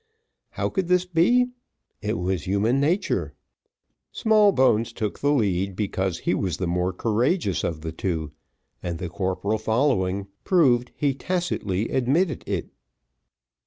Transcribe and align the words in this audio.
How 0.53 0.67
could 0.69 0.87
this 0.87 1.05
be? 1.05 1.49
It 2.01 2.17
was 2.17 2.47
human 2.47 2.79
nature. 2.79 3.35
Smallbones 4.11 4.93
took 4.93 5.19
the 5.19 5.31
lead, 5.31 5.75
because 5.75 6.21
he 6.21 6.33
was 6.33 6.57
the 6.57 6.65
more 6.65 6.91
courageous 6.91 7.63
of 7.63 7.81
the 7.81 7.91
two, 7.91 8.31
and 8.81 8.97
the 8.97 9.09
corporal 9.09 9.59
following, 9.59 10.25
proved 10.43 10.91
he 10.95 11.13
tacitly 11.13 11.89
admitted 11.89 12.43
it. 12.47 12.71